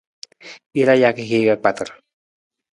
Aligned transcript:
Jaraa 0.79 0.97
jaka 1.05 1.27
hiir 1.29 1.45
ka 1.51 1.55
kpatar. 1.61 1.89